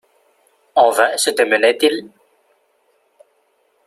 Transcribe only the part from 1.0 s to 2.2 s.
se démenaient-ils.